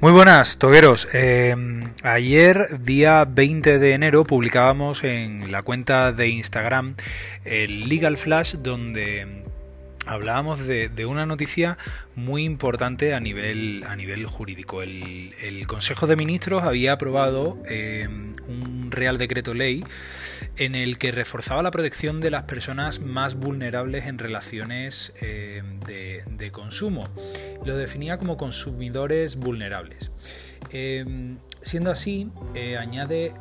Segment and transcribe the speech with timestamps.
[0.00, 1.08] Muy buenas, togueros.
[1.12, 1.56] Eh,
[2.04, 6.94] ayer, día 20 de enero, publicábamos en la cuenta de Instagram
[7.44, 9.42] el Legal Flash donde
[10.08, 11.78] hablábamos de, una noticia
[12.16, 14.82] muy importante a nivel, a nivel jurídico.
[14.82, 19.84] El, Consejo de Ministros había aprobado eh, un Real Decreto Ley
[20.56, 26.50] en el que reforzaba la protección de las personas más vulnerables en relaciones eh, de,
[26.50, 27.08] consumo.
[27.64, 30.10] Lo definía como consumidores vulnerables.
[30.70, 33.34] Eh, siendo así, eh, añade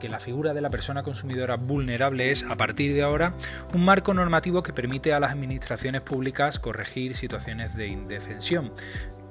[0.00, 3.34] que la figura de la persona consumidora vulnerable es, a partir de ahora,
[3.72, 8.72] un marco normativo que permite a las administraciones públicas corregir situaciones de indefensión,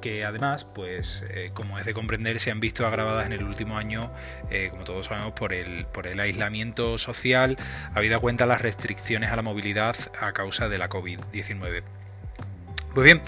[0.06, 3.78] que además, pues eh, como es de comprender, se han visto agravadas en el último
[3.78, 4.12] año,
[4.52, 7.58] eh, como todos sabemos, por el, por el aislamiento social,
[7.94, 11.84] habida cuenta las restricciones a la movilidad a causa de la COVID-19.
[12.96, 13.22] Pues bien,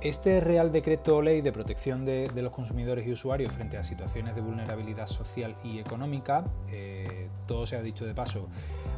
[0.00, 4.40] este Real Decreto Ley de Protección de, los Consumidores y Usuarios frente a situaciones de
[4.40, 6.42] vulnerabilidad social y económica,
[6.72, 8.48] eh, todo se ha dicho de paso,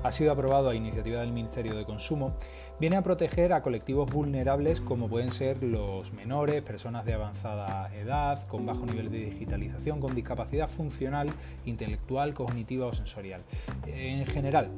[0.03, 2.35] ha sido aprobado a iniciativa del Ministerio de Consumo,
[2.81, 8.49] viene a proteger a colectivos vulnerables como pueden ser los menores, personas de avanzada edad,
[8.49, 11.29] con bajo nivel de digitalización, con discapacidad funcional,
[11.67, 13.43] intelectual, cognitiva o sensorial.
[13.87, 14.71] En general,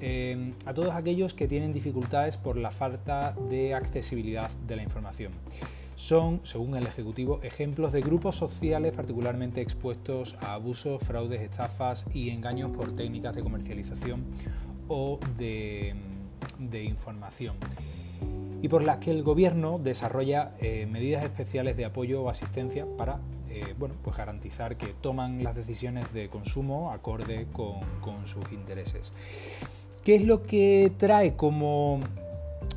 [0.00, 5.32] Em, a todos aquellos que tienen dificultades por la falta de accesibilidad de la información.
[5.96, 12.30] Son, según el Ejecutivo, ejemplos de grupos sociales particularmente expuestos a abusos, fraudes, estafas y
[12.30, 14.24] engaños por técnicas de comercialización
[14.86, 15.96] o de,
[16.84, 17.56] información
[18.62, 23.18] y por las que el Gobierno desarrolla eh, medidas especiales de apoyo o asistencia para
[23.48, 29.12] eh, bueno, pues garantizar que toman las decisiones de consumo acorde con sus intereses.
[30.08, 32.00] ¿Qué es lo que trae como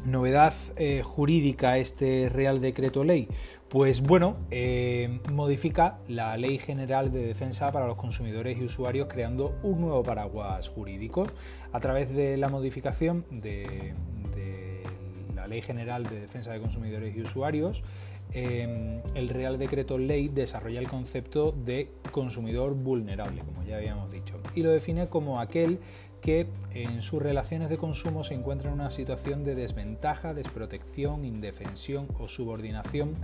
[0.04, 3.30] novedad eh, jurídica este Real Decreto Ley?
[3.69, 9.56] Pues bueno, eh, modifica la Ley General de Defensa para los Consumidores y Usuarios creando
[9.64, 11.25] un nuevo paraguas jurídico
[11.72, 13.94] a través de la modificación de,
[15.34, 17.81] la Ley General de Defensa de Consumidores y Usuarios.
[18.34, 24.38] Eh, el Real Decreto Ley desarrolla el concepto de consumidor vulnerable, como ya habíamos dicho,
[24.53, 25.80] y lo define como aquel
[26.22, 32.08] que en sus relaciones de consumo se encuentra en una situación de desventaja, desprotección, indefensión
[32.20, 33.16] o subordinación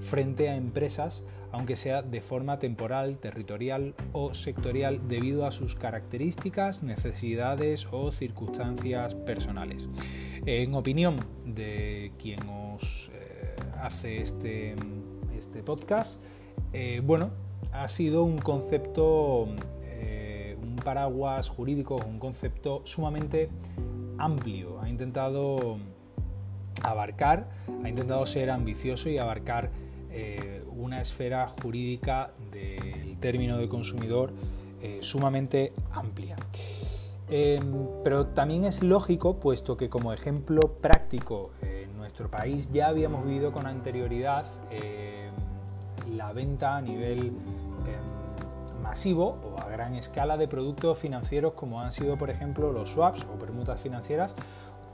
[0.00, 6.82] frente a empresas, aunque sea de forma temporal, territorial o sectorial debido a sus características,
[6.82, 9.88] necesidades o circunstancias personales.
[10.46, 14.76] En opinión de quien os eh, hace este,
[15.36, 16.22] este podcast,
[16.72, 17.30] eh, bueno,
[17.72, 19.48] ha sido un concepto
[20.84, 23.48] paraguas jurídico, un concepto sumamente
[24.18, 24.80] amplio.
[24.80, 25.78] Ha intentado
[26.82, 27.48] abarcar,
[27.82, 29.70] ha intentado ser ambicioso y abarcar
[30.10, 34.32] eh, una esfera jurídica del término de consumidor
[34.80, 36.36] eh, sumamente amplia.
[37.28, 43.24] Em, pero también es lógico, puesto que como ejemplo práctico en nuestro país ya habíamos
[43.24, 45.32] vivido con anterioridad em,
[46.16, 47.32] la venta a nivel
[48.84, 53.24] masivo o a gran escala de productos financieros como han sido por ejemplo los swaps
[53.24, 54.34] o permutas financieras,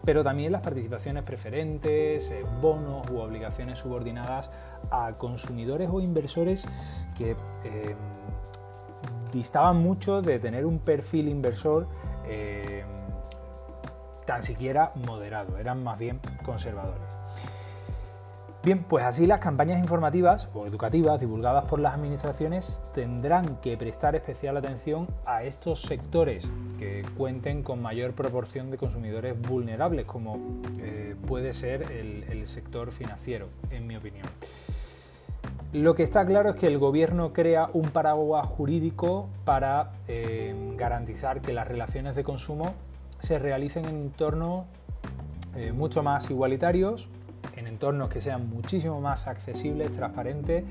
[0.05, 4.51] pero también las participaciones preferentes, eh, bonos u obligaciones subordinadas
[4.91, 6.67] a consumidores o inversores
[7.19, 7.33] que
[7.65, 7.97] eh,
[9.33, 11.89] distaban mucho de tener un perfil inversor
[12.27, 12.85] eh,
[14.25, 17.10] tan siquiera moderado, eran más bien conservadores.
[18.63, 24.15] Bien, pues así las campañas informativas o educativas divulgadas por las administraciones tendrán que prestar
[24.15, 26.47] especial atención a estos sectores
[26.79, 30.39] que cuenten con mayor proporción de consumidores vulnerables, como
[30.79, 34.27] eh, puede ser el, sector financiero, en mi opinión.
[35.73, 41.41] Lo que está claro es que el gobierno crea un paraguas jurídico para eh, garantizar
[41.41, 42.75] que las relaciones de consumo
[43.21, 44.67] se realicen en entornos
[45.57, 47.09] eh, mucho más igualitarios,
[47.71, 50.65] entornos que sean muchísimo más accesibles, transparentes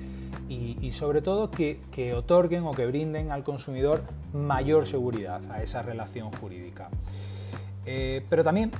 [0.47, 4.03] y, sobre todo que, otorguen o que brinden al consumidor
[4.33, 6.89] mayor seguridad a esa relación jurídica.
[7.85, 8.71] Eh, pero también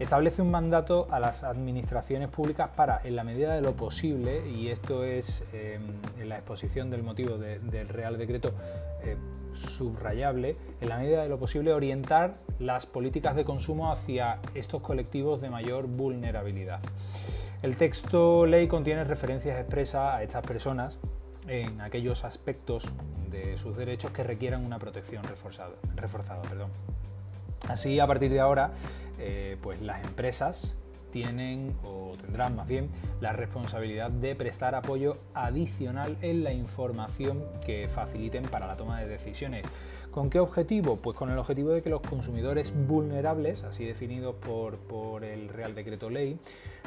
[0.00, 4.68] establece un mandato a las administraciones públicas para, en la medida de lo posible, y
[4.68, 5.82] esto es em,
[6.18, 8.52] en la exposición del motivo del Real Decreto
[9.04, 9.16] eh,
[9.52, 15.42] subrayable, en la medida de lo posible, orientar las políticas de consumo hacia estos colectivos
[15.42, 16.80] de mayor vulnerabilidad.
[17.62, 20.98] El texto ley contiene referencias expresas a estas personas
[21.46, 22.84] en aquellos aspectos
[23.30, 25.72] de sus derechos que requieran una protección reforzada.
[27.68, 28.70] Así, a partir de ahora,
[29.20, 30.76] eh, pues las empresas
[31.10, 32.88] tienen o tendrán más bien
[33.20, 39.08] la responsabilidad de prestar apoyo adicional en la información que faciliten para la toma de
[39.08, 39.66] decisiones.
[40.10, 40.96] ¿Con qué objetivo?
[40.96, 45.74] Pues con el objetivo de que los consumidores vulnerables, así definidos por, por el Real
[45.74, 46.38] Decreto Ley,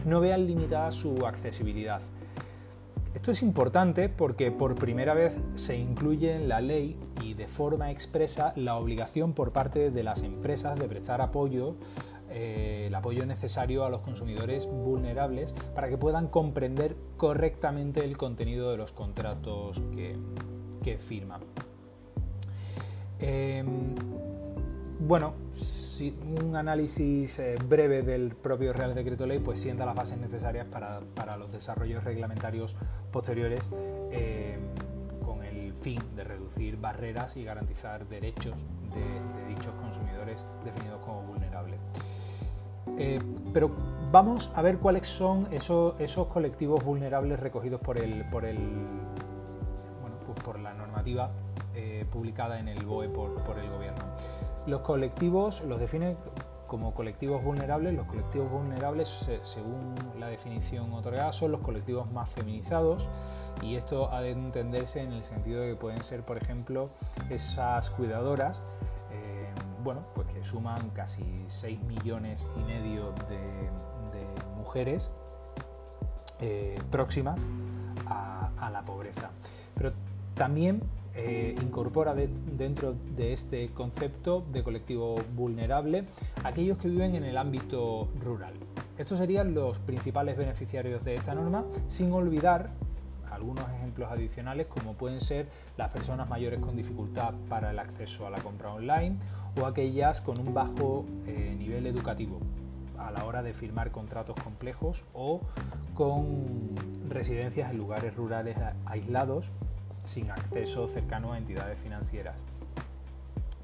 [0.06, 2.02] no vean limitada su accesibilidad.
[3.16, 7.92] Esto es importante porque por primera vez se incluye en la ley y de forma
[7.92, 11.76] expresa la obligación por parte de las empresas de prestar apoyo,
[12.34, 18.72] eh, el apoyo necesario a los consumidores vulnerables para que puedan comprender correctamente el contenido
[18.72, 21.42] de los contratos que, firman.
[23.20, 23.96] Em,
[25.00, 25.34] bueno,
[26.40, 31.38] un análisis eh, breve del propio Real Decreto Ley pues sienta las bases necesarias para,
[31.38, 32.76] los desarrollos reglamentarios
[33.12, 33.62] posteriores
[34.12, 34.58] eh,
[35.24, 38.56] con el fin de reducir barreras y garantizar derechos
[38.94, 41.33] de, dichos consumidores definidos como.
[42.98, 43.19] Eh,
[43.54, 43.72] pero
[44.12, 48.44] vamos a ver cuáles son esos, colectivos vulnerables recogidos por el, por
[50.44, 51.31] pues la normativa
[52.12, 54.04] publicada en el BOE por el gobierno.
[54.68, 56.18] Los colectivos los definen
[56.74, 57.94] como colectivos vulnerables.
[57.94, 63.07] Los colectivos vulnerables, según la definición otorgada, son los colectivos más feminizados
[63.62, 66.89] y esto ha de entenderse en el sentido de que pueden ser, por ejemplo,
[67.30, 68.60] esas cuidadoras,
[69.12, 69.54] eh,
[69.84, 73.84] bueno, pues que suman casi 6 millones y medio de,
[74.58, 75.12] mujeres
[76.40, 77.40] eh, próximas
[78.08, 79.30] a, la pobreza.
[79.76, 79.92] Pero
[80.36, 80.82] también
[81.16, 86.06] eh, incorpora dentro de este concepto de colectivo vulnerable
[86.44, 88.54] aquellos que viven en el ámbito rural.
[88.98, 92.72] Estos serían los principales beneficiarios de esta norma, sin olvidar
[93.34, 95.48] algunos ejemplos adicionales como pueden ser
[95.78, 99.18] las personas mayores con dificultad para el acceso a la compra online
[99.60, 102.40] o aquellas con un bajo eh, nivel educativo
[102.98, 105.42] a la hora de firmar contratos complejos o
[105.94, 106.76] con
[107.10, 109.52] residencias en lugares rurales aislados
[110.04, 112.36] sin acceso cercano a entidades financieras.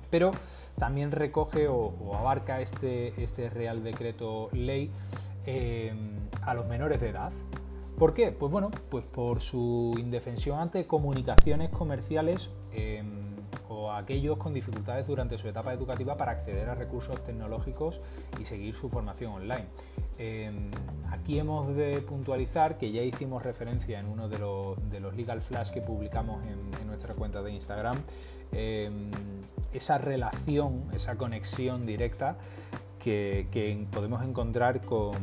[0.09, 0.31] Pero
[0.77, 4.91] también recoge o, abarca este, este, Real Decreto Ley
[5.45, 5.93] eh,
[6.41, 7.31] a los menores de edad.
[7.97, 8.31] ¿Por qué?
[8.31, 13.03] Pues bueno, pues por su indefensión ante comunicaciones comerciales eh,
[13.69, 18.01] o aquellos con dificultades durante su etapa educativa para acceder a recursos tecnológicos
[18.39, 19.65] y seguir su formación online.
[20.17, 20.69] Em,
[21.11, 25.81] aquí hemos de puntualizar que ya hicimos referencia en uno de los, legal flash que
[25.81, 27.97] publicamos en, nuestra cuenta de Instagram,
[28.51, 29.11] em,
[29.71, 32.35] esa relación, esa conexión directa
[32.97, 35.13] que, podemos encontrar con,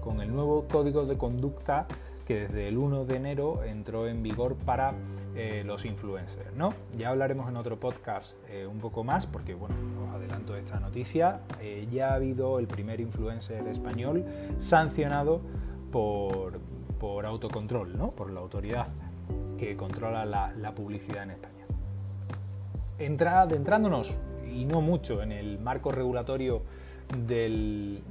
[0.00, 1.86] con el nuevo código de conducta
[2.26, 4.94] que desde el 1 de enero entró en vigor para
[5.36, 6.54] eh, los influencers.
[6.54, 6.72] ¿no?
[6.96, 11.40] Ya hablaremos en otro podcast eh, un poco más, porque bueno, os adelanto esta noticia.
[11.60, 14.24] Eh, ya ha habido el primer influencer español
[14.56, 15.42] sancionado
[15.92, 16.58] por,
[16.98, 18.12] por autocontrol, ¿no?
[18.12, 18.88] por la autoridad
[19.58, 21.66] que controla la, publicidad en España.
[22.98, 24.18] Entra, adentrándonos,
[24.50, 26.62] y no mucho, en el marco regulatorio
[27.26, 28.02] del,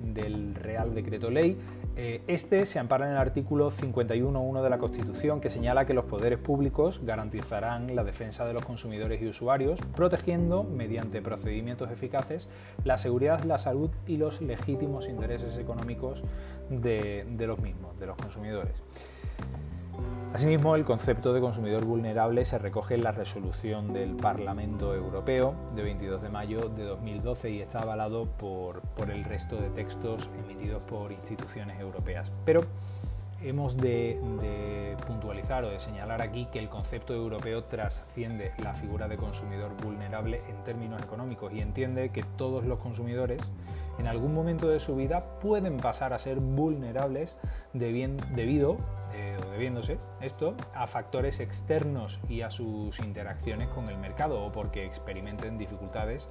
[0.56, 1.58] Real Decreto Ley.
[1.98, 6.04] Eh, este se ampara en el artículo 51.1 de la Constitución que señala que los
[6.04, 12.50] poderes públicos garantizarán la defensa de los consumidores y usuarios, protegiendo, mediante procedimientos eficaces,
[12.84, 16.22] la seguridad, la salud y los legítimos intereses económicos
[16.70, 18.84] de los mismos, de los consumidores.
[20.36, 25.82] Asimismo, el concepto de consumidor vulnerable se recoge en la resolución del Parlamento Europeo de
[25.82, 31.14] 22 de mayo de 2012 y está avalado por, el resto de textos emitidos por
[31.14, 32.34] instituciones europeas.
[32.44, 32.66] Pero
[33.42, 39.16] hemos de, puntualizar o de señalar aquí que el concepto europeo trasciende la figura de
[39.16, 43.42] consumidor vulnerable en términos económicos y entiende que todos los consumidores
[43.98, 47.36] en algún momento de su vida pueden pasar a ser vulnerables
[47.74, 48.78] debido
[49.44, 54.86] o debiéndose esto a factores externos y a sus interacciones con el mercado o porque
[54.86, 56.28] experimenten dificultades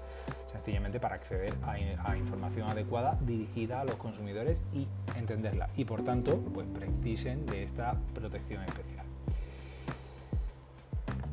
[0.47, 4.87] sencillamente para acceder a, información adecuada dirigida a los consumidores y
[5.19, 9.07] entenderla y por tanto pues precisen de esta protección especial.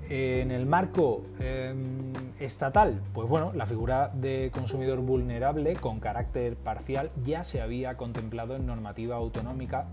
[0.10, 2.12] En el marco em,
[2.42, 8.56] estatal, pues bueno, la figura de consumidor vulnerable con carácter parcial ya se había contemplado
[8.56, 9.88] en normativa autonómica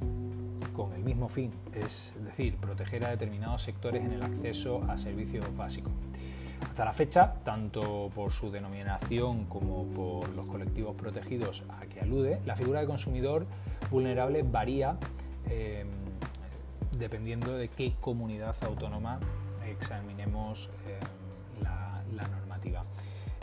[0.73, 5.45] con el mismo fin, es decir, proteger a determinados sectores en el acceso a servicios
[5.57, 5.93] básicos.
[6.62, 12.40] Hasta la fecha, tanto por su denominación como por los colectivos protegidos a que alude,
[12.47, 13.47] la figura de consumidor
[13.90, 14.97] vulnerable varía
[15.49, 15.88] em,
[16.93, 19.21] dependiendo de qué comunidad autónoma
[19.69, 21.17] examinemos em,
[22.14, 22.84] la, normativa.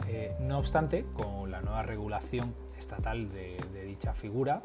[0.07, 4.61] Eh, no obstante, con la nueva regulación estatal de, dicha figura,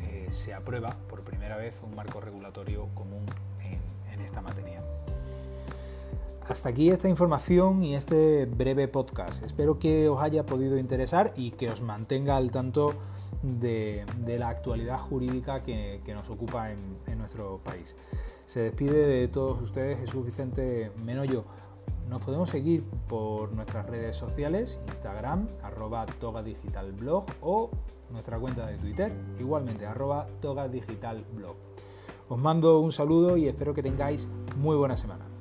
[0.00, 3.24] eh, se aprueba por primera vez un marco regulatorio común
[3.62, 4.80] en, esta materia.
[6.48, 9.42] Hasta aquí esta información y este breve podcast.
[9.42, 12.94] Espero que os haya podido interesar y que os mantenga al tanto
[13.42, 14.04] de,
[14.38, 17.96] la actualidad jurídica que, nos ocupa en, nuestro país.
[18.46, 21.44] Se despide de todos ustedes Jesús Vicente Menoyo.
[22.08, 27.70] Nos podemos seguir por nuestras redes sociales, Instagram, arroba togadigitalblog o
[28.10, 31.56] nuestra cuenta de Twitter, igualmente arroba togadigitalblog.
[32.28, 35.33] Os mando un saludo y espero que tengáis muy buena semana.